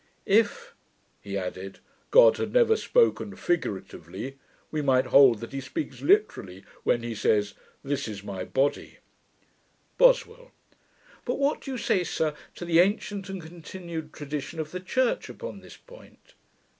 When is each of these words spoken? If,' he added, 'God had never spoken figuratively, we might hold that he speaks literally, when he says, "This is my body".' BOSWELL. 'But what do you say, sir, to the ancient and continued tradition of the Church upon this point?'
If,' 0.25 0.73
he 1.21 1.37
added, 1.37 1.77
'God 2.09 2.37
had 2.37 2.53
never 2.53 2.75
spoken 2.75 3.35
figuratively, 3.35 4.39
we 4.71 4.81
might 4.81 5.05
hold 5.05 5.41
that 5.41 5.51
he 5.51 5.61
speaks 5.61 6.01
literally, 6.01 6.65
when 6.83 7.03
he 7.03 7.13
says, 7.13 7.53
"This 7.83 8.07
is 8.07 8.23
my 8.23 8.43
body".' 8.43 8.97
BOSWELL. 9.99 10.51
'But 11.23 11.37
what 11.37 11.61
do 11.61 11.69
you 11.69 11.77
say, 11.77 12.03
sir, 12.03 12.33
to 12.55 12.65
the 12.65 12.79
ancient 12.79 13.29
and 13.29 13.39
continued 13.43 14.11
tradition 14.11 14.59
of 14.59 14.71
the 14.71 14.79
Church 14.79 15.29
upon 15.29 15.59
this 15.59 15.77
point?' 15.77 16.33